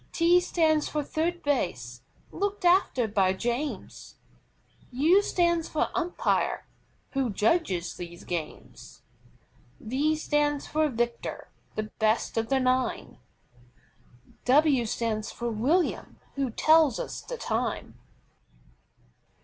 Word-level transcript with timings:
T 0.11 0.39
stands 0.41 0.89
for 0.89 1.03
THIRD 1.03 1.43
BASE, 1.43 2.01
looked 2.31 2.65
after 2.65 3.07
by 3.07 3.33
James. 3.33 4.15
U 4.91 5.21
stands 5.21 5.69
for 5.69 5.91
UMPIRE, 5.93 6.65
who 7.11 7.29
judges 7.29 7.93
these 7.93 8.23
games. 8.23 9.03
V 9.79 10.15
stands 10.15 10.65
for 10.65 10.89
VICTOR, 10.89 11.49
the 11.75 11.91
best 11.99 12.35
of 12.35 12.49
the 12.49 12.59
nine. 12.59 13.19
W 14.45 14.87
stands 14.87 15.31
for 15.31 15.51
WILLIAM, 15.51 16.17
who 16.33 16.49
tells 16.49 16.99
us 16.99 17.21
the 17.21 17.37
time. 17.37 17.93